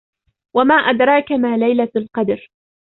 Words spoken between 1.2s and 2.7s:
مَا لَيْلَةُ الْقَدْرِ